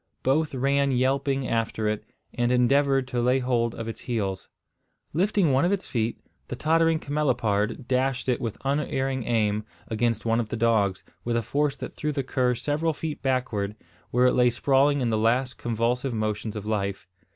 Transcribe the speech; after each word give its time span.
Both 0.23 0.55
ran 0.55 0.89
yelping 0.89 1.47
after 1.47 1.87
it, 1.87 2.03
and 2.33 2.51
endeavoured 2.51 3.07
to 3.09 3.21
lay 3.21 3.37
hold 3.37 3.75
of 3.75 3.87
its 3.87 4.01
heels. 4.01 4.49
Lifting 5.13 5.51
one 5.51 5.63
of 5.63 5.71
its 5.71 5.85
feet, 5.85 6.17
the 6.47 6.55
tottering 6.55 6.97
camelopard 6.97 7.87
dashed 7.87 8.27
it 8.27 8.41
with 8.41 8.57
unerring 8.65 9.25
aim 9.25 9.63
against 9.89 10.25
one 10.25 10.39
of 10.39 10.49
the 10.49 10.57
dogs, 10.57 11.03
with 11.23 11.37
a 11.37 11.43
force 11.43 11.75
that 11.75 11.93
threw 11.93 12.11
the 12.11 12.23
cur 12.23 12.55
several 12.55 12.93
feet 12.93 13.21
backward, 13.21 13.75
where 14.09 14.25
it 14.25 14.33
lay 14.33 14.49
sprawling 14.49 15.01
in 15.01 15.11
the 15.11 15.19
last 15.19 15.59
convulsive 15.59 16.15
motions 16.15 16.55
of 16.55 16.65
life. 16.65 17.05